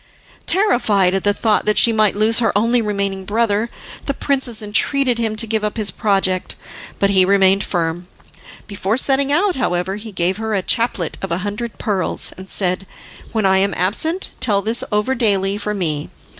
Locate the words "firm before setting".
7.63-9.31